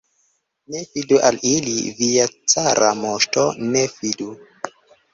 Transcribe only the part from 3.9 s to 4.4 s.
fidu!